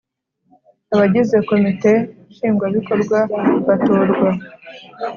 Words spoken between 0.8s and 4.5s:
Abagize Komite Nshingwabikorwa batorwa